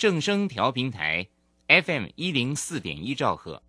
[0.00, 1.26] 正声调平台
[1.68, 3.62] FM 一零四点一兆赫，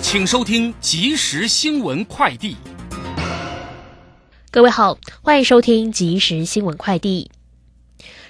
[0.00, 2.56] 请收听即时新闻快递。
[4.50, 7.30] 各位好，欢迎收听即时新闻快递。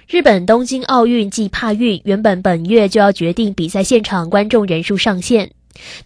[0.08, 5.52] 日本东京奥运暨帕运原本本月就要决定比赛现场观众人数上限，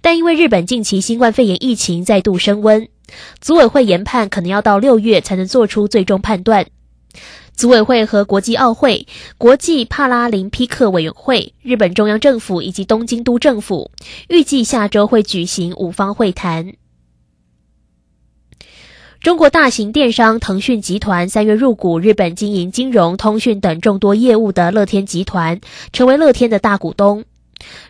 [0.02, 2.86] 但因为日本近期新冠肺炎疫情再度升温，
[3.40, 6.66] 组委会研判可能要到六月才能做出最终判断。
[7.62, 9.06] 组委会和国际奥会、
[9.38, 13.93] 国际帕拉林匹克委员会、日本中央政府以及东京都政府
[14.29, 16.72] 预计下周会举行五方会谈。
[19.21, 25.60] 中国大型电商腾讯集团三月入股日本经营金融、通讯等众多业务的乐天集团，
[25.93, 27.24] 成为乐天的大股东。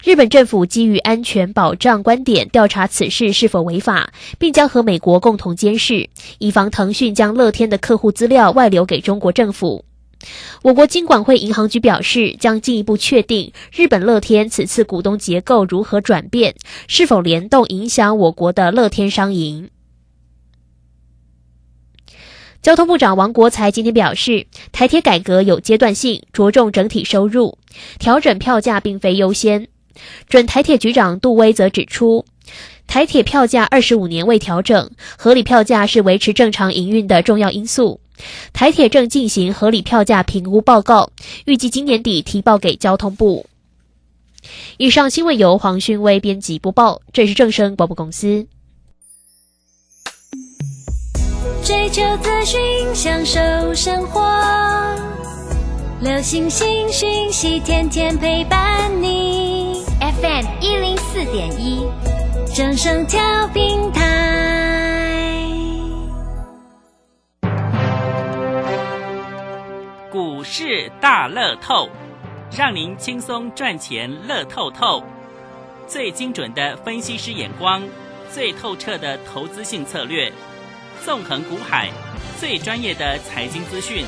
[0.05, 6.09] 日本政府基于安全保障观点调查此事是否违法，并将和美国共同监视，
[6.39, 9.85] 以防腾讯将乐天的客户资料外流给中国政府。
[10.63, 16.55] 我国金管会银行局表示，将进一步确定日本乐天此次股东结构如何转变，
[16.87, 19.69] 是否联动影响我国的乐天商银。
[22.63, 27.59] 交通部长王国才今天表示，台铁改革有阶段性，着重整体收入，
[27.99, 29.67] 调整票价并非优先。
[30.29, 32.25] 准台铁局长杜威则指出，
[32.87, 37.99] 台铁票价二十五年未调整，合理票价是维持正常营运的重要因素。
[38.53, 41.11] 台铁正进行合理票价评估报告，
[41.47, 43.45] 预计今年底提报给交通部。
[44.77, 48.47] 以上新闻由黄勋威编辑播报，这是正声广播公司。
[51.65, 52.61] 追求资讯，
[52.93, 53.41] 享受
[53.73, 54.21] 生活。
[56.01, 59.85] 流星星讯息，天天陪伴你。
[60.01, 61.87] FM 一零四点一，
[62.53, 63.21] 正声调
[63.55, 64.03] 平台。
[70.11, 71.89] 股市大乐透，
[72.51, 75.01] 让您轻松赚钱乐透透。
[75.87, 77.85] 最精准的分析师眼光，
[78.33, 80.33] 最透彻的投资性策略。
[81.05, 81.91] 纵横股海，
[82.39, 84.05] 最专业的财经资讯，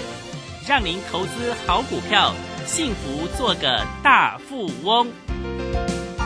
[0.67, 2.33] 让您投资好股票，
[2.67, 5.09] 幸福做个大富翁。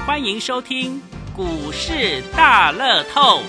[0.06, 1.00] 欢迎收听
[1.34, 3.40] 股市大乐透。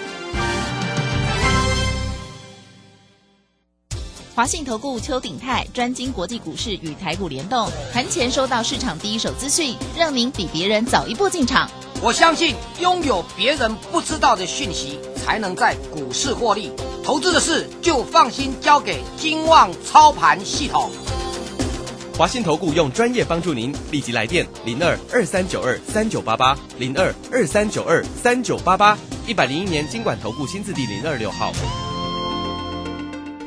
[4.33, 11.69] 华信投顾邱鼎泰专精国际股市与台股联动，盘前收到市场第一手资讯，让您比别人早一步进场。
[12.01, 16.71] 我相信拥有别人不知道的讯息，才能在股市获利。
[17.03, 20.89] 投资的事就放心交给金旺操盘系统。
[22.17, 31.53] 华信投顾用专业帮助您，立即来电零二二三九二三九八八零二二三九二三九八八一百零一年经管投顾新字第零二六号。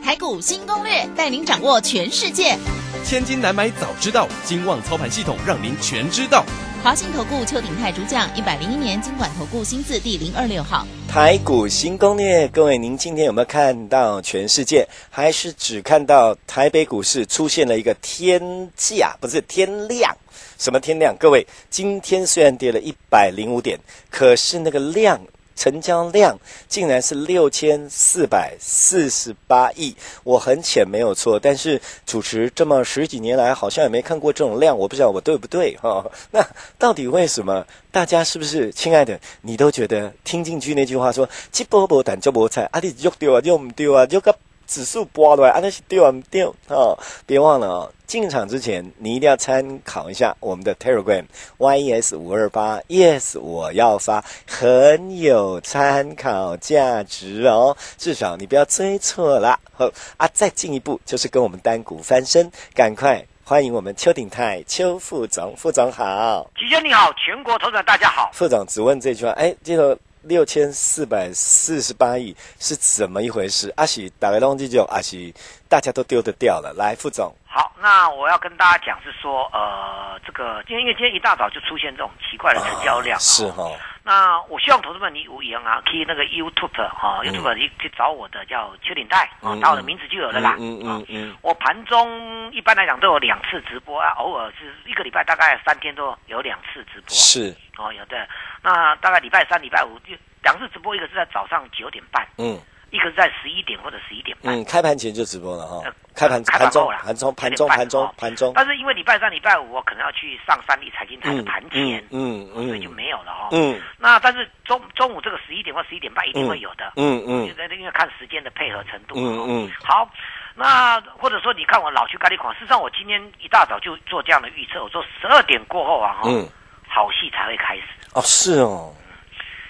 [0.03, 2.57] 台股新攻略，带您掌握全世界。
[3.05, 6.45] 千金难买早知道，金旺操盘系统让您全知道。
[6.83, 10.85] 华信投顾邱鼎泰主讲，一百零一年经管投顾新字第零二六号。
[11.09, 20.13] 台股新攻略，各位，您今天有没有看到全世界，还是只看到台北股市出现了一个天价，不是天量？
[20.59, 21.15] 什么天量？
[21.21, 23.79] 各位，今天虽然跌了一百零五点，
[24.11, 25.21] 可是那个量。
[25.63, 26.37] 成交量
[26.69, 36.05] 竟然是六千四百四十八亿，我很浅没有错，但是主持这么十几年来，好像也没看过这种量，我不知道我对不对哈？
[36.33, 36.45] 那
[36.81, 37.65] 到底为什么？
[37.93, 39.21] 大家是不是亲爱的？
[39.43, 44.35] 你都觉得听进去那句话说“鸡波波胆就菠菜”，啊，你肉丢啊，肉唔丢啊，就个。
[44.73, 46.99] 指数拨落来，啊，那是丢啊丢哦！
[47.27, 51.23] 别忘了哦，进场之前你一定要参考一下我们的 Telegram
[51.59, 57.77] YES 五二八 Yes，我要发，很有参考价值哦。
[57.99, 59.61] 至少你不要追错了。
[59.75, 68.31] 好啊，再进一步就是跟我们单股翻身，赶快欢迎我们邱鼎泰邱副总，副总好，齐先你好，全国投资者大家好。
[68.33, 69.99] 副总只问这句话，哎，这个。
[70.23, 73.73] 六千四百四十八亿是怎么一回事？
[73.77, 75.35] 阿喜打开东西就阿喜，
[75.69, 76.73] 大家都丢得掉了。
[76.77, 83.71] 来，副总，好，那我要跟大家讲是说，呃，这个今天因为今天一大早就出现这种奇怪的成交量，是哈。
[84.03, 90.57] 那我希望投资们你无言啊，可以那个 YouTube 哈，YouTube 你去找我的叫邱鼎泰啊，打我的名字就有了啦。
[90.59, 91.37] 嗯嗯嗯。
[91.43, 97.11] 我盘中一般来讲都有两次直播啊，偶尔是一个礼拜大概三天都有两次直播。
[97.11, 97.55] 是。
[97.77, 98.27] 哦，有的。
[98.63, 102.59] 那大概礼拜三、礼拜五就两次直播，一个是在早上九点半，嗯，
[102.93, 104.55] 一个是在十一点或者十一点半。
[104.55, 105.83] 嗯，开盘前就直播了哈。
[106.15, 108.53] 开盘盘中盘中盘中盘中盘中。
[108.55, 113.49] 但是因为礼拜三、礼拜五我可能要去上三立财经台的盘前，嗯嗯，所以就没有了哈。
[113.53, 113.81] 嗯。
[113.99, 116.93] 那但是中中午这个十一点或十一点半一定会有的。
[116.97, 117.47] 嗯嗯。
[117.47, 119.15] 因为因为看时间的配合程度。
[119.17, 119.71] 嗯嗯。
[119.83, 120.07] 好，
[120.55, 126.47] 那或者说你看我老去咖喱款，事实上我今天一大早就做这样的预测，我说十二点过后啊，哈、嗯，
[126.87, 127.85] 好戏才会开始。
[128.13, 128.93] 哦，是哦，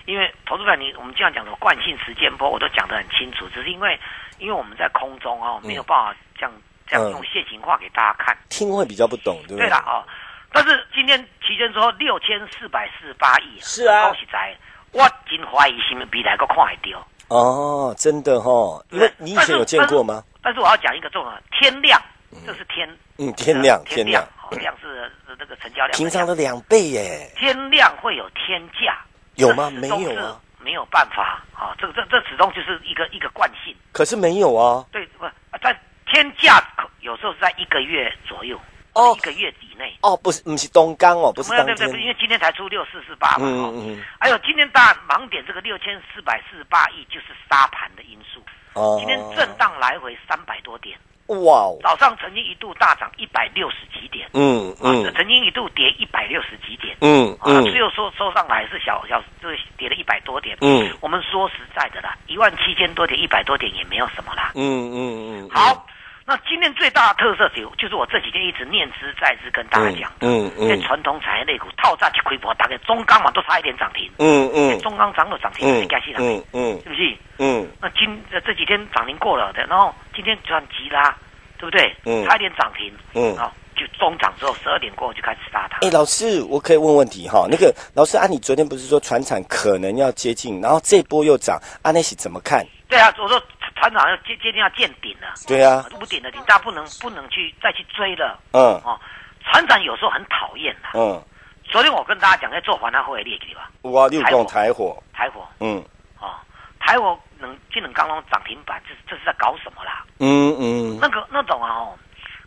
[0.06, 3.98] 因为投资者你我们这样讲的惯性时间波，我都讲得很清楚，只是因为
[4.38, 6.52] 因为我们在空中哦，没有办法这样
[6.86, 7.12] 这样嗯。
[7.12, 8.36] 用现行化给大家看。
[8.48, 9.66] 听会比较不懂，对不对？
[9.66, 10.04] 对了哦，
[10.52, 14.08] 但是今天期间说六千四百四十八亿，是啊。
[14.08, 14.56] 恭喜仔，
[14.92, 17.06] 我真怀疑是不是未来个看会到。
[17.28, 20.22] 哦，真的哦，因为你以前有见过吗？
[20.42, 22.02] 但是我要讲一个重点，天亮，
[22.44, 22.86] 这是天，
[23.18, 28.98] 嗯，天亮，天天亮，好亮是呃那个成交量，平常的两倍耶，天亮会有天价，
[29.42, 29.70] 有吗？
[29.70, 33.74] 没有啊，没有办法啊，这个这这始终就是一个一个惯性。
[33.92, 35.26] 可是没有啊，对，不
[35.62, 38.58] 在天价可有时候是在一个月左右，
[38.94, 39.14] 哦。
[39.16, 39.96] 一个月以内。
[40.02, 43.72] 哦，不是，不是东刚哦，不是当没有对对对，因天，为今天才出六四四八嘛，哦。
[43.74, 44.04] 嗯嗯。
[44.20, 48.40] 还有今天大盲点这个六千四百四十八亿就是沙盘的因素，
[48.74, 50.96] 哦，今天震荡来回三百多点，
[51.26, 55.12] 哇哦，早上曾经一度大涨一百六十几点，嗯啊，嗯。
[55.14, 57.64] 曾经一度跌一百六十几点，嗯啊，嗯。
[57.64, 60.56] 最后收收上来是小小，就是跌了一百多点。
[60.60, 60.90] 嗯。
[61.00, 64.52] 我们说实在的啦，一万七千多点，一百多点也没有什么啦。
[64.54, 65.86] 嗯嗯嗯，好，
[66.32, 77.16] 那今天最大的特色就就是我这几天一直念之在之跟大家讲的，嗯嗯在传统产业类股套炸去亏本，大概中钢嘛都差一点涨停，嗯嗯中钢涨了涨停，嗯应该是涨停，嗯嗯是不是？
[77.36, 81.14] 嗯那今呃这几天涨停过了的，然后今天转急啦，
[81.58, 81.94] 对不对？
[82.06, 85.86] 嗯差一点涨停，嗯好，就中涨之后十二点过后就开始杀它。
[85.86, 87.46] 哎，老师，我可以问问题哈？
[87.50, 92.66] 那个老师啊，你昨天不是说船产可能要接近，然后这波又涨，啊，那是怎么看？
[92.88, 93.42] 对啊，我说
[93.82, 98.38] 船长要接接近要见顶了，对啊，屋顶的顶，大家不能不能去再去追了。
[98.52, 98.62] 嗯。
[98.84, 98.96] 哦。
[99.44, 100.90] 船长有时候很讨厌的。
[100.94, 101.20] 嗯，
[101.64, 105.44] 昨天我跟大家讲，在做反弹会的列给吧，哇，六共台火，台火。
[105.58, 105.84] 嗯。
[106.20, 106.30] 哦，
[106.78, 110.04] 台火能技能刚刚涨停板，这这是在搞什么啦？
[110.20, 111.98] 嗯嗯，那个那种啊哦，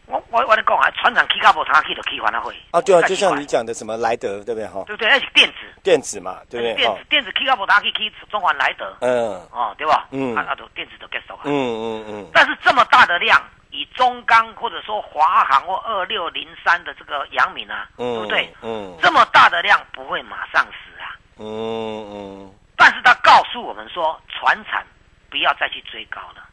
[0.07, 4.84] 我我我跟你讲啊，船长 K 卡波他去的 K 环安会啊，对啊，就像你讲的什么莱德，对不对哈？
[4.86, 5.10] 对不对？
[5.10, 7.04] 那是电子，电子嘛，对不对电子？
[7.10, 10.07] 电子 K 卡波他去 K 中环莱德嗯哦，对吧？
[10.12, 11.42] 嗯啊，那都电子都 get 手啊。
[11.46, 13.42] 嗯嗯嗯但是这么大的量，
[13.72, 18.54] 以中钢或者说华航或二六零三的这个阳明啊，对不嗯，对？
[18.62, 21.46] 嗯这么大的量不会马上死啊，嗯
[22.12, 24.86] 嗯，但是他告诉我们说，船产
[25.30, 26.44] 不要再去追高了。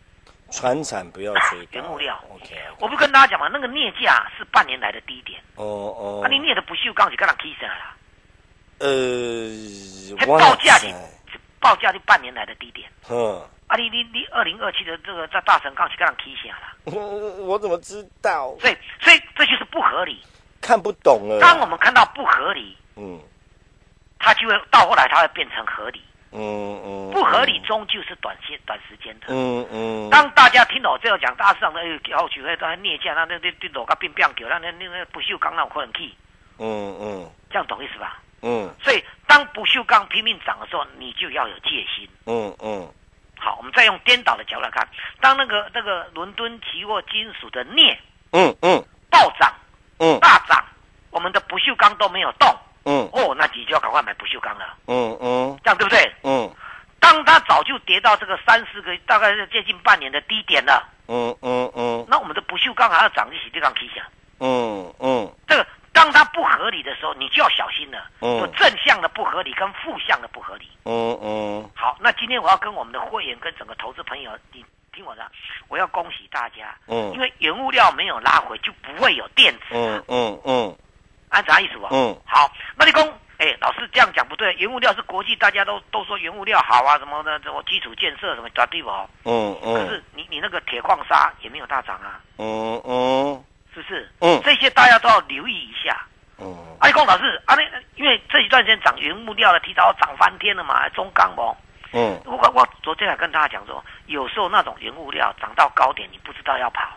[0.53, 6.23] 船产不要追高原物料，OK，我不跟大家讲嘛，那个镍价是半年来的低点，哦哦。
[6.25, 7.97] 啊，，你镍的不锈钢是刚刚起上来啦，
[8.79, 18.55] 呃，报价是哪知是报价就半年来的低点，嗯，啊，你你你二零二七的这个在大神钢是刚刚起下啦， 我怎么知道？
[18.61, 20.21] 所以所以这就是不合理。
[20.61, 21.41] 看不懂了。
[21.41, 23.19] 当我们看到不合理，嗯。
[24.25, 26.01] 它就会到后来它会变成合理。
[26.33, 29.27] 嗯嗯，不合理终究是短线短时间的。
[29.29, 36.13] 嗯嗯，当大家听到我这样讲，大市场的要求会在镍价，那那那那楼价变变球，那那那那不锈钢那有可能去，
[36.59, 37.31] 嗯嗯。
[37.51, 38.19] 这样懂意思吧？
[38.41, 38.75] 嗯。
[38.83, 42.09] 所以当不锈钢拼命涨的时候，你就要有戒心。
[42.25, 42.91] 嗯嗯。
[43.39, 44.89] 好，我们再用颠倒的角度来看，
[45.21, 47.99] 当那个那个伦敦期货金属的镍
[48.33, 48.83] 嗯嗯。
[49.11, 49.53] 暴涨
[49.99, 50.19] 嗯。
[50.21, 50.65] 大涨，
[51.11, 52.49] 我们的不锈钢都没有动，
[52.85, 53.09] 嗯。
[53.13, 55.59] 哦，那你就要赶快买不锈钢了，嗯嗯。
[55.65, 56.13] 这样对不对？
[56.23, 56.51] 嗯。
[57.01, 62.07] 当它早就跌到这个三四个，大概是接近半年的低点了，嗯嗯嗯。
[62.09, 64.05] 那我们的不锈钢还要涨，一些地方起想，
[64.39, 65.31] 嗯嗯。
[65.49, 68.07] 这个当它不合理的时候，你就要小心了。
[68.21, 68.39] 嗯。
[68.39, 70.71] 有正向的不合理跟负向的不合理。
[70.85, 71.71] 嗯嗯。
[71.75, 75.23] 好，那今天我要跟我们的会员跟整个投资朋友，你听我的，
[75.67, 77.13] 我要恭喜大家，嗯。
[77.13, 79.65] 因为原物料没有拉回，就不会有电子。
[79.73, 80.77] 嗯嗯嗯
[81.33, 81.89] 按啥意思吧？
[81.91, 83.03] 嗯好，那你讲，
[83.39, 89.09] 哎，老师这样讲不对，原物料是国际大家都都说原物料好啊，什么的，什么基础建设什么绝对不好。
[89.25, 94.11] 嗯嗯可是你你那个铁矿砂也没有大涨啊，嗯嗯是不是？
[94.21, 96.07] 嗯这些大家都要留意一下。
[96.39, 97.63] 嗯阿公老师，啊，那
[97.95, 101.57] 因为这一段时间涨原物料的提早涨翻天了嘛，中钢不？
[101.95, 106.89] 嗯我我昨天还跟大家讲说，有时候那种原物料涨到高点，你不知道要跑，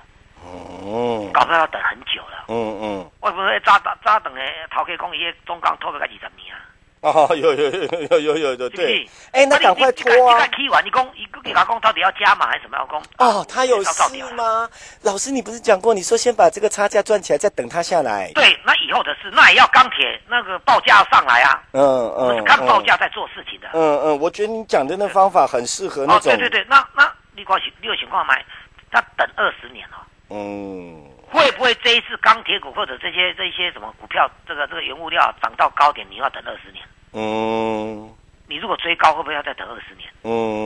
[0.43, 2.45] 嗯搞不好要等很久了。
[2.47, 4.41] 嗯嗯我不是早等早等的
[4.73, 6.61] 头壳讲，伊中钢拖个二十年啊，
[7.01, 10.39] 哦，有有有有有有有对？，哎，那你赶快你拖啊你！
[10.41, 13.01] 看 K 完，你讲一个给他讲到底要加码还是什么要讲？
[13.17, 14.67] 哦，他有事吗？
[15.03, 18.31] 老师，你不是讲过，你说先把这个差价赚起来，再等他下来。
[18.33, 21.81] 对，那以后的事，那也要钢铁那个报价上来啊，嗯
[22.17, 23.67] 嗯，是看报嗯价在做事情的。
[23.73, 26.31] 嗯嗯，我觉得你讲的那方法很适合那哦，种。
[26.31, 28.43] 对对对，那那你讲你有情况买，
[28.91, 30.01] 他等二十年哦。
[30.29, 36.85] 嗯会不会这一次钢铁股或者这些这些什么股票，这个这个原物料涨到高点，你要等二十年？
[37.13, 38.09] 嗯
[38.47, 40.07] 你如果追高，会不会要再等二十年？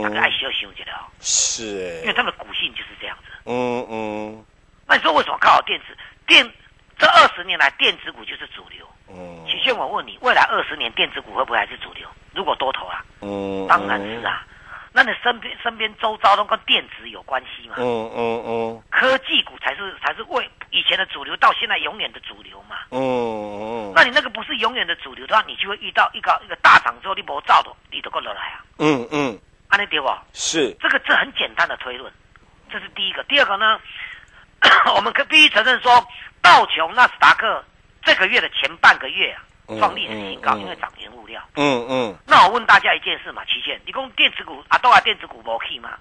[0.04, 3.32] 大概爱嗯，休休息了哦，是哎因为，它的股性就是这样子。
[3.46, 4.46] 嗯嗯。
[4.86, 5.98] 那你说为什么看好电子？
[6.28, 6.46] 电
[6.98, 8.86] 这二十年来电子股就是主流。
[9.08, 9.46] 嗯。
[9.48, 12.06] 许炫，我问你，未来二十年电子股会不会还是主流？
[12.34, 13.04] 如果多头啊？
[13.22, 13.66] 嗯。
[13.68, 14.46] 当然是啊。
[14.92, 17.76] 那你身边身边周遭都跟电子有关系嘛？
[17.78, 18.84] 嗯嗯嗯。
[18.90, 22.78] 科技股才是才是为以前的主流，到现在永远的主流嘛？
[22.90, 23.94] 嗯嗯。
[23.96, 28.66] 那你那个不是永远的主流的话，你就会遇到一个一个大涨之后，你不照的，你都过得来啊？
[28.80, 29.40] 嗯嗯。
[29.70, 30.10] 安利对不？
[30.34, 30.76] 是。
[30.80, 32.12] 这个这很简单的推论，
[32.72, 33.24] 这是第一个。
[33.26, 33.80] 第二个呢，
[34.96, 35.92] 我们可必须承认说，
[36.42, 37.64] 道琼纳斯达克
[38.02, 39.44] 这个月的前半个月啊。
[39.78, 41.42] 创历史新高，因为涨原物料。
[41.56, 42.16] 嗯嗯。
[42.26, 45.92] 那我问大家一件事嘛，期限，你讲电子股啊，都啊电子股没去吗？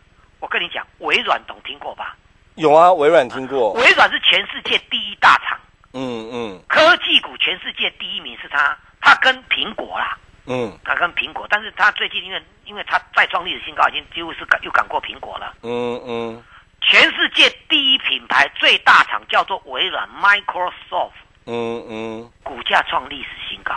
[0.41, 2.17] 我跟你讲，微软懂听过吧？
[2.55, 3.73] 有啊，微软听过。
[3.73, 5.59] 微软是全世界第一大厂。
[5.93, 6.63] 嗯嗯。
[6.69, 10.17] 科技股全世界第一名是它，它跟苹果啦。
[10.47, 10.79] 嗯。
[10.85, 15.55] 它跟苹果，但是它最近因为因为它再创历史新高，已经几乎是赶又赶过苹果了。
[15.63, 16.45] 嗯嗯。
[16.81, 21.13] 全世界第一品牌最大厂叫做微软 Microsoft。
[21.51, 23.73] 嗯嗯，股价创历史新高，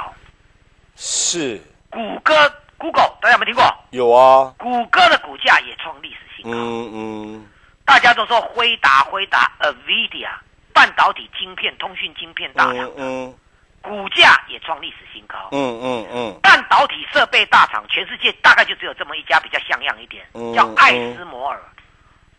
[0.98, 1.62] 是。
[1.90, 2.34] 谷歌
[2.78, 3.64] Google 大家有没有听过？
[3.92, 4.54] 有啊。
[4.58, 6.58] 谷歌的股价也创历史新高。
[6.58, 7.48] 嗯嗯。
[7.86, 10.30] 大家都说辉达辉达 Nvidia
[10.74, 13.34] 半导体晶片、通讯晶片大厂，嗯，
[13.82, 15.38] 股价也创历史新高。
[15.52, 16.40] 嗯嗯嗯。
[16.42, 21.58] 半导体设备大厂，全世界大概就只有这么一家比较像样一点，叫艾斯摩尔。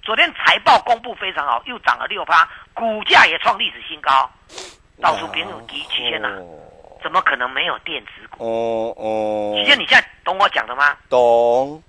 [0.03, 4.31] 昨天财报公布非常好，又涨了六趴，股价也创历史新高。
[5.03, 6.29] 到处别有敌期间呐，
[7.03, 8.45] 怎么可能没有电子股？
[8.45, 10.97] 哦哦，期限你现在懂我讲的吗？
[11.11, 11.83] 懂。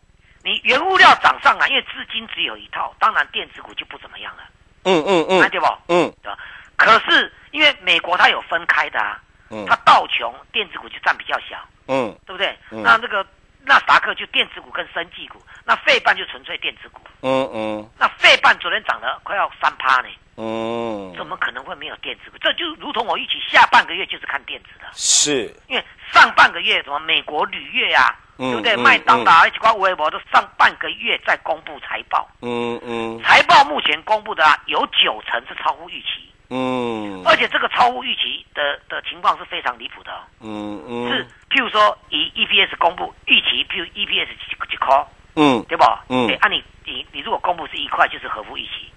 [0.44, 4.44] 你原物料涨上来，因为资金只有一套，当然电子股就不怎么样了。
[4.84, 5.66] 嗯嗯嗯，对不？
[5.88, 6.38] 嗯，对吧？
[6.76, 12.58] 可是因为美国它有分开的啊，嗯，它道琼电子股就占比较小，嗯，对不对？
[12.70, 13.26] 那这个
[13.66, 17.02] 纳斯达克就电子股跟生技股，那费半就纯粹电子股。
[17.22, 20.10] 嗯嗯，那费半昨天涨了快要三趴呢。
[20.36, 22.38] 嗯，怎么可能会没有电子股？
[22.40, 24.88] 这就如同我一起，下半个月就是看电子的。
[24.94, 28.76] 是，因为上半个月什么美国铝业呀，对不对？
[28.76, 32.28] 麦当劳、一些微博都上半个月在公布财报。
[32.42, 33.22] 嗯嗯。
[33.24, 36.33] 财报目前公布的啊，有九成是超乎预期。
[36.50, 37.24] 嗯。
[37.26, 40.12] 而且这个超乎预期的的情况是非常离谱的。
[40.42, 41.10] 嗯嗯。
[41.10, 44.28] 是，譬如说以 EPS 公布预期，譬如 EPS
[44.70, 46.04] 几块，嗯，对吧？
[46.10, 46.30] 嗯。
[46.30, 48.92] 哎，按你你你如果公布是一块，就是合乎预期。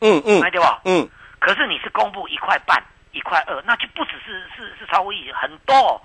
[0.00, 0.80] 嗯嗯，对吧？
[0.84, 1.08] 嗯，
[1.38, 2.82] 可是你是公布一块半、
[3.12, 6.00] 一块二，那就不只是是是超乎预期很多。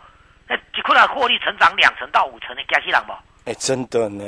[0.47, 3.11] 那几块的获利成长两成到五成的加起来不？
[3.45, 4.23] 哎，真的呢。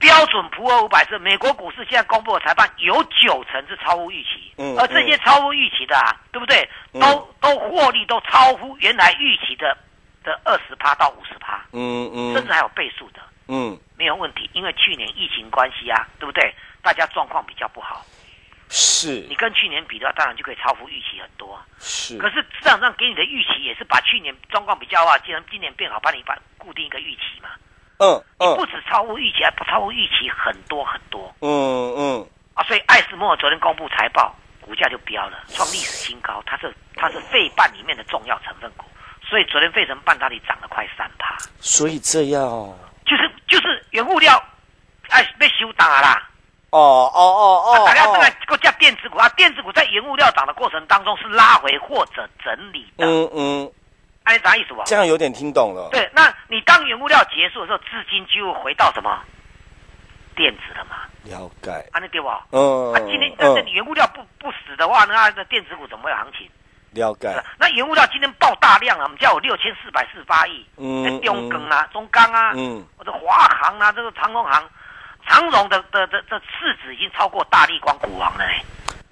[0.00, 6.66] 标准普尔五百是美国股市现在公布的财报有九成是超乎预期，嗯，而这些超乎预期的啊，对不对？
[6.94, 9.76] 都都获利都超乎原来预期的
[10.24, 16.54] 的二十趴到五十趴，嗯嗯，甚至还有倍数的，嗯，没有问题，因为去年疫情关系啊，对不对？
[16.82, 18.02] 大家状况比较不好。
[18.70, 21.60] 是你跟去年比的话，当然就可以超乎预期很多。
[21.78, 27.50] 是，可是市场上给你的预期也是把去年状况比较啊，既然今年变好，把你把固定一个预期嘛。
[28.00, 31.32] 嗯不止超乎预期，还不超乎预期很多很多。
[31.40, 32.26] 嗯嗯。
[32.54, 36.42] 啊，所以艾斯摩尔昨天公布财报，股价就飙了，创历史新高。
[36.46, 38.84] 它是它是费半里面的重要成分股，
[39.22, 41.36] 所以昨天费城半导体涨了快三趴。
[41.60, 42.42] 所以这样。
[43.06, 44.42] 就是就是原物料，
[45.08, 46.26] 哎被修打啦。
[46.70, 47.84] 哦哦哦哦！
[47.84, 53.04] 大家正在个叫电子股啊，电子股在原物料涨的过程当中是拉回或者整理的。
[53.04, 53.72] 嗯嗯，
[54.24, 54.82] 哎，啥意思不？
[54.84, 55.88] 这样有点听懂了。
[55.90, 59.18] 对，那你当原物料结束的时候，资金就回到什么？
[60.36, 60.96] 电子了嘛？
[61.24, 61.70] 了解。
[61.92, 62.28] 啊，那对不？
[62.50, 62.92] 嗯。
[62.94, 66.48] 啊，今天但是你原物料不不死的话，那那电子股怎么会有行情？
[66.92, 67.28] 了解。
[67.58, 70.64] 那原物料今天爆大量啊，我们家有六千四百四十八亿。
[70.76, 71.20] 嗯。
[71.22, 74.68] 中钢啊，中钢啊，嗯，或者华航啊，这个长荣航。
[75.28, 78.64] 长荣的的的的市值已经超过大力光股王了哎！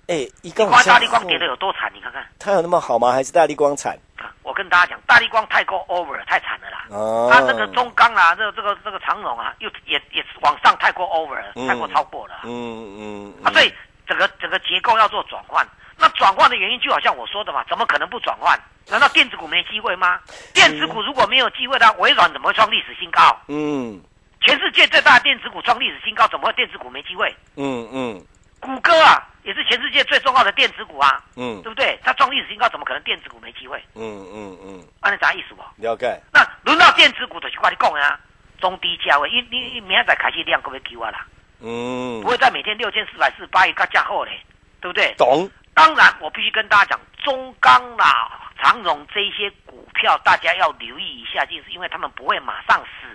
[0.08, 1.90] 哎，一个花大力光跌的有多惨？
[1.94, 3.12] 你看看，它有那么好吗？
[3.12, 3.96] 还是大力光惨？
[4.42, 6.86] 我跟大家讲，大力光太过 over，太惨了啦。
[6.88, 7.28] 哦。
[7.30, 11.36] 它这个中钢啊，这这个这个长荣啊，又也也往上太过 over，
[11.68, 12.40] 太过超过了。
[12.44, 13.34] 嗯嗯。
[13.44, 13.70] 啊，所以
[14.06, 15.66] 整个整个结构要做转换。
[15.98, 18.58] 那转换的原因就好像我说的嘛，怎么可能不转换？
[18.88, 20.18] 难道电子股没机会吗？
[20.54, 23.38] 电子股如果没有机会的话，微软怎么会创历史新高？
[23.48, 24.00] 嗯。
[24.40, 27.28] 全世界最大的电子股创历史新高，怎么会电子股没机会？
[27.56, 28.24] 嗯嗯，
[28.60, 31.98] 谷歌啊，也是全世界最重要的电子股啊，嗯，对不对？
[32.02, 33.82] 它创历史新高，怎么可能电子股没机会？
[33.94, 35.62] 嗯嗯嗯，按你啥意思不？
[35.76, 36.20] 了解。
[36.32, 38.18] 那轮到电子股就是快你讲啊，
[38.60, 41.26] 中低价位，因你明天再开始量可不可以给我啦？
[41.60, 44.40] 嗯，不会再每天六千四百四十八亿，它价后嘞，
[44.80, 45.14] 对不对？
[45.16, 45.50] 懂。
[45.74, 53.06] 当然，我必须跟大家讲，中钢啦、长荣这些股票，大家要留意一下，就是因为他们不会马上死。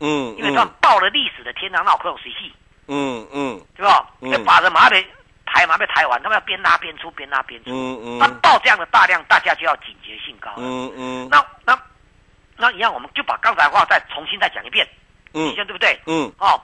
[0.00, 2.52] 嗯，因为他们爆了历史的天堂，那我可有谁戏？
[2.88, 4.06] 嗯嗯，对吧？
[4.22, 5.02] 要把着马得
[5.46, 7.70] 抬嘛，被抬完，他们要边拉边出，边拉边出。
[7.70, 10.56] 嗯嗯那到这样的大量，大家就要警觉性高了。
[10.58, 11.78] 嗯嗯那那
[12.56, 14.88] 那一样，我们就把刚才话再重新再讲一遍，
[15.34, 16.00] 嗯你先对不对？
[16.06, 16.60] 嗯哦，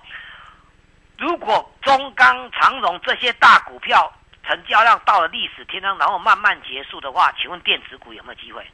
[1.18, 4.12] 如果中钢、长荣这些大股票
[4.46, 8.66] 成交量到了历史天量，然后慢慢结束的话，请问电子股有没有机会？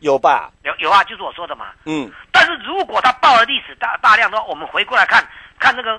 [0.00, 0.50] 有吧？
[0.64, 1.72] 有有啊，就是我说的嘛。
[1.86, 5.26] 嗯但是如果它爆了历史大大量的话，我们回过来看
[5.58, 5.98] 看那个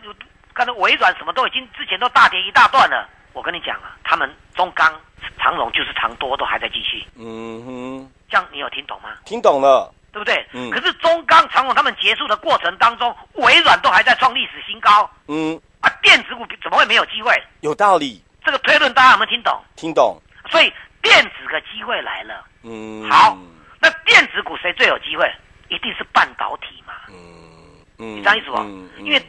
[0.55, 3.07] 看那微软什么都已经之前都大跌一大段了。
[3.33, 4.91] 我跟你讲啊，他们中钢、
[5.37, 9.09] 长荣就是长多都还在继续，嗯哼，这样你有听懂吗？
[9.25, 9.93] 听懂了。
[10.13, 10.47] 对不对？
[10.53, 17.35] 嗯可是中钢、长荣他们结束的过程当中，微软都还在创历史新高嗯，啊，电子股怎么会没有机会？
[17.59, 19.61] 有道理，这个推论大家有没有听懂？
[19.75, 20.17] 听懂。
[20.49, 20.71] 所以
[21.01, 22.45] 电子的机会来了。
[22.63, 23.37] 嗯，好，
[23.81, 25.29] 那电子股谁最有机会？
[25.67, 28.57] 一定是半导体嘛，嗯嗯，你这样意思不？
[28.59, 29.21] 嗯因为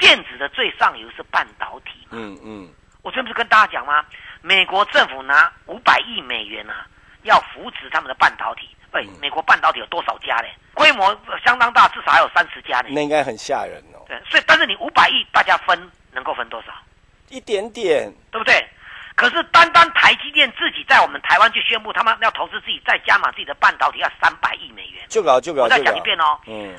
[0.00, 2.10] 电子的最上游是半导体嘛。
[2.12, 2.68] 嗯嗯
[3.02, 4.04] 我这不是跟大家讲吗？
[4.42, 6.86] 美国政府拿五百亿美元啊，
[7.22, 8.68] 要扶持他们的半导体。
[8.92, 10.48] 喂，嗯美国半导体有多少家呢？
[10.74, 12.88] 规模相当大，至少还有三十家呢。
[12.90, 16.72] 那应该很吓人哦，对，所以但是你五百亿，大家分能够分多少？
[17.28, 18.12] 一点点。
[18.32, 18.66] 对不对？
[19.14, 25.04] 可是单单台积电自己在我们台湾去宣布，他们要投资自己再加码自己的半导体，要三百亿美元。
[25.08, 26.74] 就搞就搞，我再讲一遍哦，嗯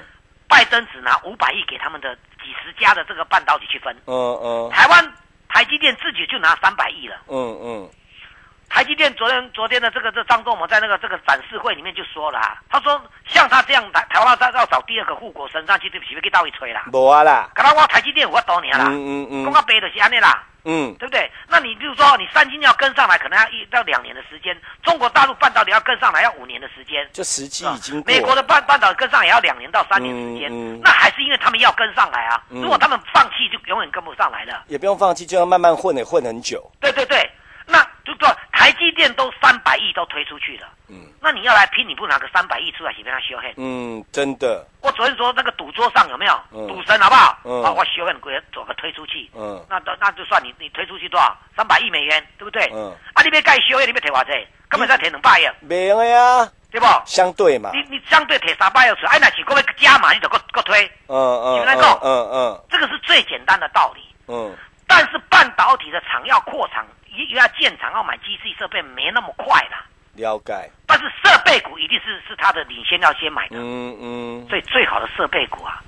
[0.47, 5.13] 拜登只拿五百亿给他们的几十家的这个半导体去分，嗯嗯台湾
[5.47, 7.15] 台积电自己就拿三百亿了。
[7.27, 7.89] 嗯嗯
[8.69, 16.85] 台积电昨天昨天的这个这张忠谋在那个这个展示会里面就说了、啊，他说像他这样台台湾要要找第二个护国神上去，对不起，被给倒一吹啦。
[16.93, 17.49] 无啊啦。
[17.53, 20.41] 可能我台积电我多年啦，嗯嗯嗯公告杯的是安尼啦。
[20.63, 21.29] 嗯对不对？
[21.47, 27.07] 那你比如说，你三星要跟上来，可能要一到两年的时间；中国大陆半导体要跟上来，要五年的时间。
[27.11, 28.13] 就时机已经过。
[28.13, 32.43] 美国的半半导体跟上也要两年到三年时间，嗯嗯那还是因为他们要跟上来啊。
[32.49, 34.63] 嗯如果他们放弃，就永远跟不上来了。
[34.67, 36.69] 也不用放弃，就要慢慢混，也混很久。
[36.79, 37.29] 对对对，
[39.01, 43.51] 电都三百亿都推出去了，嗯那你要来拼，你不拿个三百亿出来，随便他修黑。
[43.57, 44.63] 嗯，真的。
[44.81, 47.35] 我昨天说那个赌桌上有没有嗯赌神好不好？
[47.43, 51.35] 嗯啊，我修恨鬼做个推出去，嗯那那那就算你你推出去多少？
[51.57, 52.69] 三百亿美元，对不对？
[52.71, 54.47] 嗯，啊，你别盖修恨，你别提偌济？
[54.69, 56.85] 根本在提两百亿，没用的呀，对不？
[57.07, 57.71] 相对嘛。
[57.73, 64.01] 你你相对提三百亿出来，哎，那是各位加码，你就个个推，嗯嗯你们来讲嗯嗯这个是最简单的道理。
[64.27, 64.55] 嗯
[64.91, 69.85] 但是半导体的厂要扩厂，又又要建厂，要买机器设备，没那么快啦。
[70.15, 70.69] 了解。
[70.85, 75.81] 但是设备股一定是是它的领先要先买的，嗯嗯所以最好的设备股啊，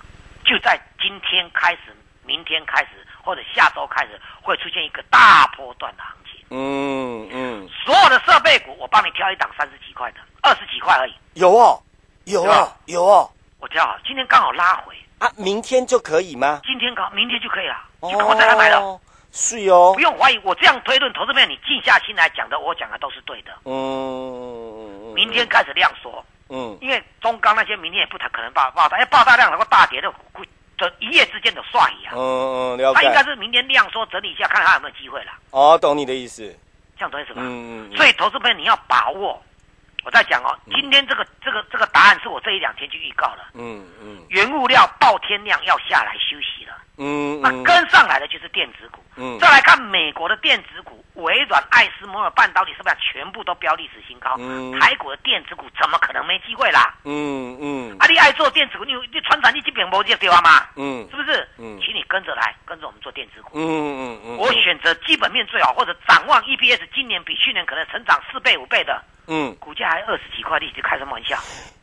[0.46, 6.46] 就在今天开始、明天开始或者下周开始，会出现一个大波段的行情。
[6.50, 11.84] 嗯嗯，所有的设备股，我帮你挑一档三十几块的，二十几块而已，有哦，
[12.24, 13.30] 有哦，有哦。
[13.60, 16.62] 我挑好，今天刚好拉回，啊，明天就可以吗？
[16.63, 17.76] 今天刚明天就可以了，
[18.12, 18.80] 就赶快再来买了。
[18.80, 19.00] 哦，
[19.32, 20.00] 是哦不。
[20.00, 23.52] 用怀疑，我这样推论，投资朋友你静下心来讲的，我讲的都是对的。
[23.66, 32.13] 嗯，明天开始量缩，嗯因为中钢那些明天也不太可能爆爆大，因为爆大量能够大跌的，会就一夜之间的算一样。
[32.16, 33.24] 嗯嗯，了它应该。
[33.24, 35.32] 是明天量缩整理一下，看它有没有机会了。
[35.52, 36.44] 哦，懂你的意思。
[36.96, 37.42] 这样懂意思吧？
[37.44, 39.42] 嗯嗯，所以投资朋友你要把握。
[40.06, 48.99] 我在讲哦，今天这个这个这个答案是我这一两天就预告了，嗯嗯原物料爆天量要下来休息了，那嗯那跟上来的就是电子股。
[49.15, 54.36] 嗯再来看美国的电子股，微软、艾斯摩尔半导体是不是全部都标历史新高？
[54.39, 56.95] 嗯台股的电子股怎么可能没机会啦？
[57.03, 60.65] 嗯嗯啊，你爱做电子股，你你传产你基本没这对啊嘛？
[60.75, 61.47] 嗯是不是？
[61.58, 63.51] 嗯请你跟着来，跟着我们做电子股。
[63.53, 71.38] 嗯嗯嗯，我选择基本面最好，或者展望 EPS 今年比去年可能成长四倍五倍的，嗯，股价还二十几块，你就开什么玩笑？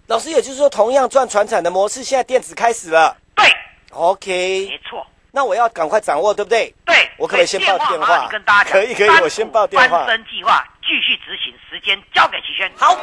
[0.08, 3.16] 老师，也就是说，同样赚传产的模式，现在电子开始了。
[3.36, 3.44] 对，
[3.90, 6.74] OK，没错，那我要赶快掌握，对不对？
[6.87, 6.96] 对。
[7.18, 12.70] 我可以先报电话跟大家讲，可以可以我先报电话翻身计划继续执行，时间交给齐轩。
[12.76, 12.96] 好。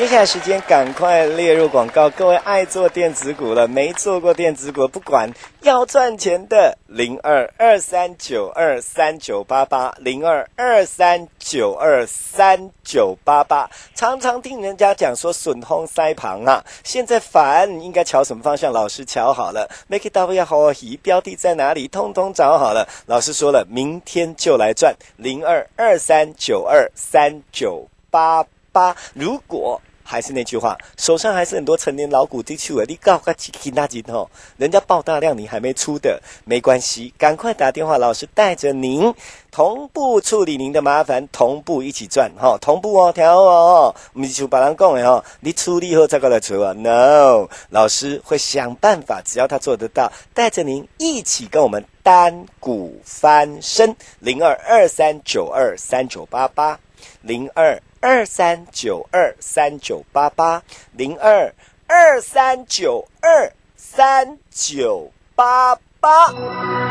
[0.00, 18.72] 接下来时间赶快列入广告，各位爱做电子股了，没做过电子股，不管要赚钱的零二二三九二三九八八零二二三九二三九八八，常常听人家讲说损通塞旁啊，现在反应该瞧什么方向？
[18.72, 21.86] 老师瞧好了，make it double 要好好移，标的在哪里？
[21.86, 22.88] 通通找好了。
[23.04, 29.78] 老师说了，明天就来赚零二二三九二三九八八，如果。
[30.10, 39.14] 还是那句话，手上还是很多成年老股地区啊，你告个几几大几哦，人家爆大量你还没出的，没关系，赶快打电话，老师带着您
[39.52, 56.80] 同步处理您的麻烦，同步一起赚哈，同步哦，调哦，我们就把人讲的哈，你处理后再过来出啊，no，老师会想办法，只要他做得到，带着您一起跟我们单股翻身，零二二三九二三九八八，
[57.22, 57.80] 零二。
[58.00, 61.52] 二三九二三九八八零二
[61.86, 66.89] 二三九二三九八八。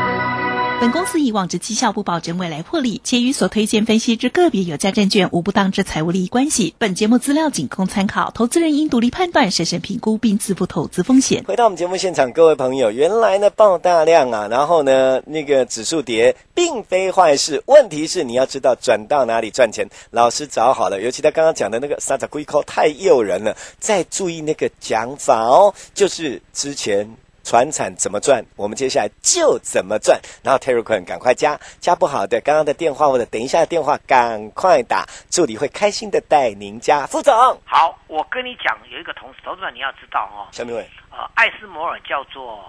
[0.80, 6.74] 本公司以往之绩效不保证未来获利，且与所推荐分析之个别有价证券无不当之财务利益关系。
[6.78, 11.44] 本节目资料仅供参考，投资人应独立判断、审慎评估并自负投资风险。
[11.46, 17.62] 回到我们节目现场，各位朋友，原来呢爆大量啊，然后呢那个指数跌，并非坏事。
[17.66, 19.86] 问题是你要知道转到哪里赚钱。
[20.12, 27.16] 老师找好了，尤其他刚刚讲的那个三只龟壳太诱人了，再注意那个讲法哦，就是之前。
[27.50, 28.40] 船产怎么赚？
[28.54, 30.20] 我们接下来就怎么赚。
[30.40, 37.04] 然后 Terry 坤赶快加加不好的，刚刚的电话或者等一下的电话赶快打，助理会开心的带您加。
[37.06, 37.34] 副总，
[37.64, 40.46] 好，我跟你讲，有一个同事，投资者你要知道哦。
[40.52, 42.64] 小米伟，呃，艾斯摩尔叫做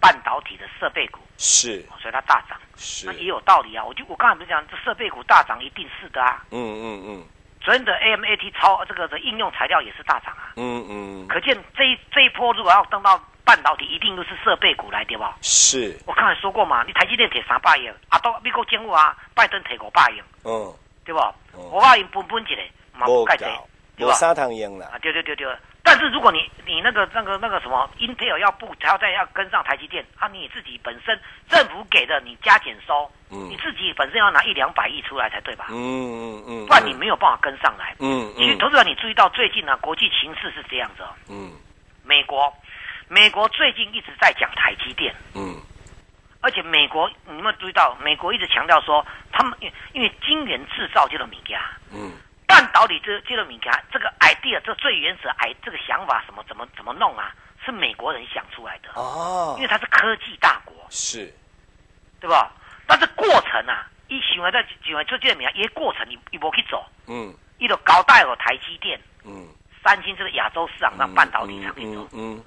[0.00, 3.84] 半导体的设备股，是，所以它大涨，是，那也有道理啊。
[3.84, 6.42] 我就我刚才不是讲，这设备股大涨一定是的啊。
[6.52, 7.24] 嗯嗯嗯。
[7.60, 10.52] 昨天的 AMAT 超这个的应用材料也是大涨啊。
[10.56, 11.26] 嗯嗯。
[11.28, 13.20] 可见这一这一波如果要登到。
[13.42, 15.36] 半导体一定都是设备股来，对吧？
[15.42, 20.72] 是我刚才说过嘛，你台积电铁三百亿，啊，都美国政府啊，拜登铁五百亿，嗯，
[21.04, 21.20] 对不？
[21.56, 22.62] 五百亿分分起来，
[22.96, 23.48] 嘛不盖对，
[23.96, 24.14] 对吧？
[24.14, 25.48] 砂糖赢了啊，对对对对。
[25.90, 35.66] 但是如果你你那个那个那个什么，Intel 要不还要再要跟上台积电，啊，你自己本身政府给的你加减收，嗯，你自己本身要拿一两百亿出来才对吧？
[35.70, 37.96] 嗯嗯嗯，不然你没有办法跟上来。
[37.98, 38.38] 嗯嗯。
[38.38, 41.08] 其实投资者你注意到最近呢，国际形势是这样子哦。
[41.28, 41.50] 嗯。
[42.04, 42.54] 美国。
[43.08, 45.56] 美国最近一直在讲台积电，嗯，
[46.40, 47.96] 而且美国你有没有注意到？
[48.00, 51.60] 美国一直强调说，他们因为因为晶圆制造这个米家，
[51.92, 52.12] 嗯，
[52.50, 57.32] 半导体这这个敏感，这个 idea 这最原始 i 这个想法什么怎么怎么弄啊？
[57.64, 61.32] 是美国人想出来的哦，因为它是科技大国，是，
[62.18, 62.50] 对吧？
[62.88, 69.46] 但是过程啊，一喜欢在喜欢做这个米家，一过程你你不去走，嗯，一路搞大有台积电，嗯，
[69.84, 72.42] 三星这个亚洲市场上半导体厂去走，嗯。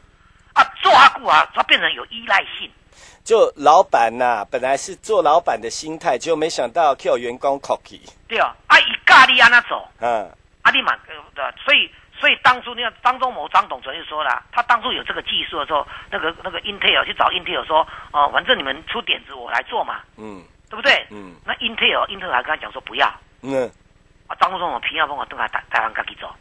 [0.53, 2.69] 啊，做阿股啊，它变成有依赖性。
[3.23, 8.01] 就老板呐，本来是做老板的心态，就没想到 Q 员工 cookie。
[8.27, 8.55] 对啊，
[9.23, 10.29] 啊以咖喱安那走，嗯，
[10.63, 10.95] 阿里嘛，
[11.33, 21.05] 对所以所以当初那个张忠谋张董昨天说了，他当初有这个技术的时候，那个那个 Intel 去找 Intel 说，哦，反正你们出点子，我来做嘛，嗯，对不对？
[21.12, 23.69] 嗯，那 Intel Intel 还跟他讲说不要，嗯，
[24.27, 26.33] 啊，张忠谋皮要帮我登台台湾自己走。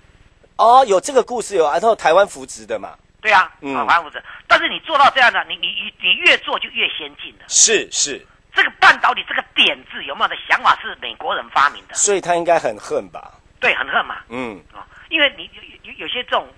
[0.57, 2.97] 哦，有这个故事有，然后台湾扶植的嘛。
[3.21, 3.43] 对啊，
[3.77, 4.11] 啊，反复
[4.49, 7.45] 但是你做到这样的，你你你你越做就越先进的。
[7.49, 11.95] 是是，这个半导体这个点子有没有的想法是美国人发明的？
[11.95, 13.33] 所以他应该很恨吧？
[13.61, 14.17] 对，很恨嘛。
[14.29, 16.49] 嗯啊，因为你有有有些这种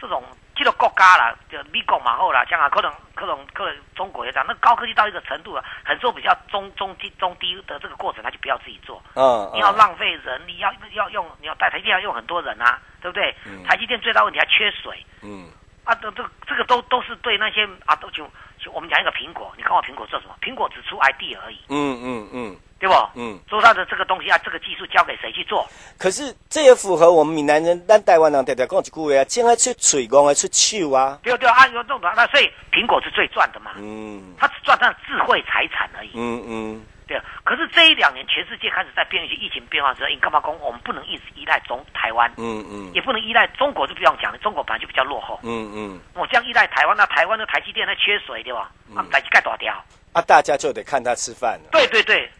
[0.00, 0.22] 这种
[0.54, 9.02] 这个国家啦，就美国嘛后啦，像啊，可能可能可能中国也这样，那高科技到一个程度了，很多比较中中低中低的这个过程，他就不要自己做。
[9.14, 13.34] 嗯，你要浪费人，你要要用你要带他一定要用很多人啊，对不对？
[13.66, 15.04] 台积电最大问题还缺水。
[15.22, 15.48] 嗯。
[15.84, 18.30] 啊，这这这个都都是对那些啊，都就就
[18.70, 20.34] 我们讲一个苹果，你看我苹果做什么？
[20.42, 21.58] 苹果只出 ID 而已。
[21.68, 22.94] 嗯嗯嗯，对不？
[23.14, 25.66] 嗯，桌上的这个东西啊，这个技术交给谁去做？
[25.98, 31.18] 可是这也符合我们闽南人、咱台湾人常常讲一句话啊，进来出嘴，讲爱出手啊。
[31.22, 33.72] 对对啊，有这种那所以苹果是最赚的嘛。
[33.76, 36.10] 嗯，它只赚上智慧财产而已。
[36.14, 36.86] 嗯嗯。
[37.12, 42.32] 对，可是这一两年，全世界开始在变一些疫情变化之后，你干嘛讲我们不能一直依赖中台湾？
[42.38, 45.38] 嗯嗯，也不能依赖中国，就不用讲了，中国本来就比较落后。
[45.42, 48.70] 嗯嗯，我这样依赖台湾，那台湾的台积电那缺水对吧？
[48.96, 49.74] 啊，台积盖多掉。
[50.14, 51.68] 啊，大家就得看他吃饭了。
[51.72, 52.30] 对对对，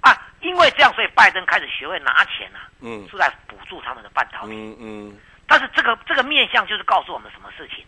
[0.00, 0.10] 啊，
[0.40, 4.52] 因为这样，所以拜登开始学会拿钱啊，嗯，出来补助他们的半导体。
[4.52, 5.18] 嗯嗯。
[5.46, 7.84] 但是这个这个面向就是告诉我们什么事情，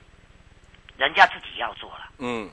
[0.97, 2.09] 人家自己要做了。
[2.19, 2.49] 嗯。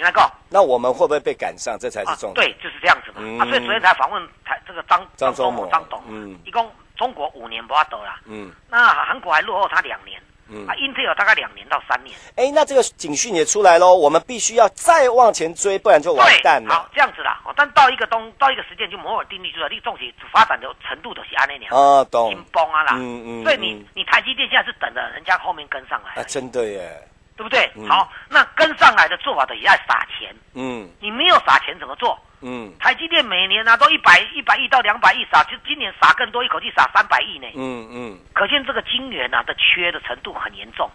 [0.00, 1.76] 来告，那我们会不会被赶上？
[1.78, 2.46] 这才是重点。
[2.46, 3.20] 对，就是这样子嘛。
[3.42, 12.16] 啊，所以昨天才访问台这个张张忠谋张董，嗯，一共中国五年不要得了，嗯，那韩国还落后他两年，嗯，啊，Intel 大概两年到三年。
[12.36, 16.74] 哎，那这个警讯也出来喽，我们必须要再往前追，不然就完蛋了。
[16.74, 17.40] 好，这样子啦。
[17.44, 21.74] 哦但到一个东到一个时间，就摩尔定律就是你重起发展的程度都是安那样。
[21.74, 22.28] 啊，懂。
[22.28, 23.44] 紧绷啊啦，嗯嗯。
[23.44, 26.20] 所以你你台积电现在是等着人家后面跟上来。
[26.20, 27.08] 啊，真的耶。
[27.36, 27.70] 对不对？
[27.88, 30.34] 好，那跟上来的做法的也要撒钱。
[30.54, 32.18] 嗯，你没有撒钱怎么做？
[32.42, 37.46] 嗯，台积电每年呢都一百一百亿到两百亿撒，就今年撒更多，一口气撒三百亿呢。
[37.54, 40.88] 嗯嗯，可见这个晶圆啊的缺的程度很严重。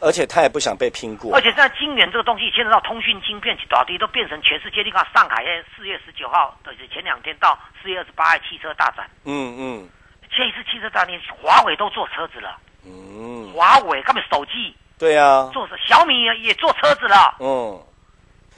[0.00, 1.34] 而且他也不想被拼过。
[1.34, 4.82] 而且现在晶圆这个东西牵扯到通讯晶片，早地都变成全世界。
[4.82, 5.44] 你看上海
[5.76, 9.08] 四月十九号的前两天到四月二十八号汽车大展。
[9.24, 9.88] 嗯嗯，
[10.30, 12.56] 这一次汽车大展，华为都做车子了。
[12.86, 14.74] 嗯，华为他们手机。
[15.04, 15.50] 对呀啊。
[15.52, 17.36] 做小米也坐车子了。
[17.38, 17.78] 嗯。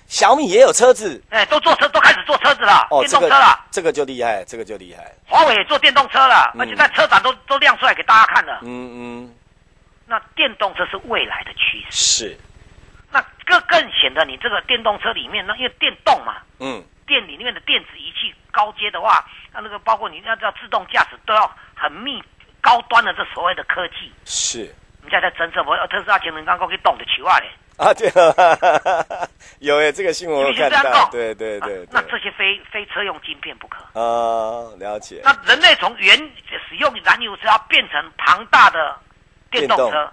[0.07, 5.13] 小米也有车子，哎，都坐车，都开始坐车子了，电动车了，这个就厉害，这个就厉害。
[5.27, 8.61] 华为也坐电动车了，而且在车展都都亮出来给大家看了。
[8.63, 9.35] 嗯嗯，
[10.07, 12.29] 那电动车是未来的趋势。
[12.29, 12.39] 是，
[13.11, 22.23] 那更更显得你这个电动车里面，那因为电动嘛，嗯，店里面的电子仪器高阶的话，那那个包括你要叫自动驾驶都要很密
[22.61, 24.13] 高端的这所谓的科技。
[24.25, 24.73] 是，
[25.07, 27.47] 你现在在侦测，我特斯拉前面刚刚给动的球啊嘞。
[27.77, 28.11] 啊，对，
[29.61, 31.87] 有诶，这个新闻我看到，对对对。
[31.93, 35.21] 那这些非非车用晶片不可啊，了解。
[35.23, 36.19] 那人类从原
[36.69, 38.99] 使用燃油车要变成庞大的
[39.51, 40.11] 电动车。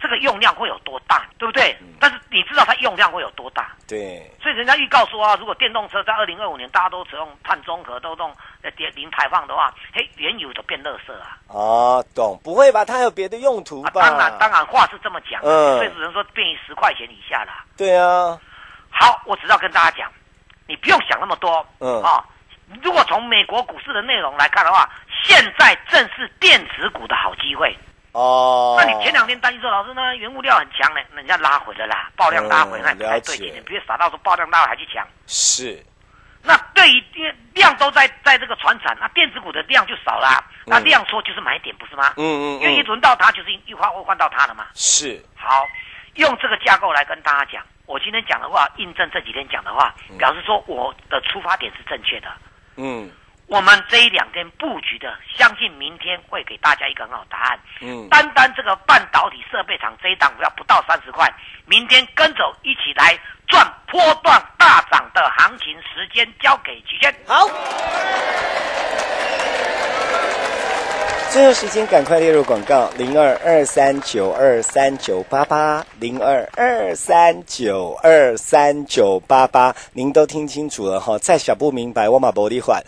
[0.00, 1.76] 这个用量会有多大，对不对？
[1.98, 3.72] 但是你知道它用量会有多大？
[3.86, 4.30] 对。
[4.40, 8.30] 所以人家预告说啊，如果电动车在二零二五年大家都只用碳中和，都用
[8.62, 11.36] 呃零排放的话，嘿，原油都变垃圾啊。
[11.48, 12.38] 哦，懂？
[12.44, 12.84] 不会吧？
[12.84, 13.90] 它有别的用途吧？
[13.94, 17.64] 当然，当然话是这么讲，嗯所以只能说便宜十块钱以下啦。
[17.76, 18.38] 对啊。
[18.90, 20.10] 好，我只要跟大家讲，
[20.66, 21.66] 你不用想那么多。
[21.80, 22.02] 嗯。
[22.02, 22.24] 啊，
[22.82, 24.88] 如果从美国股市的内容来看的话，
[25.24, 27.76] 现在正是电子股的好机会。
[28.18, 35.06] 哦，那你前两天担心说老师呢，原物料很强呢，人家拉回了啦，爆量拉回，那不太对劲，你别傻到说爆量拉回还去抢。
[35.28, 35.80] 是，
[36.42, 37.04] 那对于
[37.54, 42.14] 量都在在这个船产，那电子股的量就少了，那量缩就是买点，不是吗？
[42.16, 44.66] 嗯嗯，因为一轮到它就是一换会换到它了嘛。
[44.74, 45.64] 是，好，
[46.14, 52.26] 用这个架构来跟大家讲，我今天讲的话，印证这几天讲的话，表示说我的出发点是正确的。
[52.74, 53.08] 嗯。
[53.48, 57.58] 我们这一两天布局的，相信明天会给大家一个很好答案。
[57.80, 61.26] 嗯，单单这个半导体设备厂这一档股票不到三十块，
[61.64, 67.14] 明天跟走一起来赚波段大涨的行情，时间交给齐轩。
[67.26, 67.48] 好，
[71.30, 79.74] 最后时间赶快列入广告：零二二三九二三九八八，零二二三九二三九八八。
[79.94, 82.82] 您都听清楚了哈，再想不明白，我马伯利缓。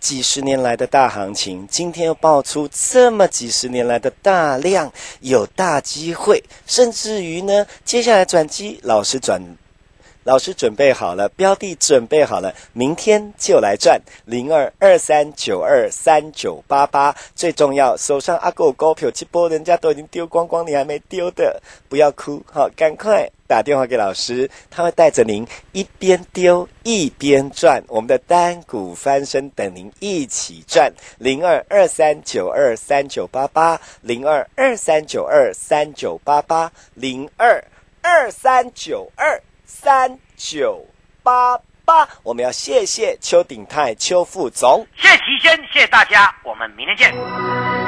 [0.00, 9.42] 几十年来的大行情，今天又爆出这么几十年来的大量，有大机会，甚至于呢，接下来转机，老师转，
[10.24, 17.14] 老师准备好了，标的准备好了，明天就来赚零二二三九二三九八八。
[17.34, 23.28] 最重要，手上阿狗高票，这波人家都已经丢光光，你还没丢的，不要哭，好，赶快。
[23.48, 30.92] 打电话给老师，他会带着您一边丢一边转，我们的单股翻身等您一起转。
[31.16, 37.64] 零二二三九二三九八八，零二二三九二三九八八，零二
[38.02, 40.86] 二三九二三九
[41.22, 42.06] 八八。
[42.22, 47.87] 我们要谢谢邱鼎泰邱副总，谢谢齐轩，谢谢大家，我们明天见。